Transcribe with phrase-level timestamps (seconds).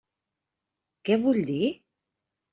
[1.09, 1.61] Què vull dir?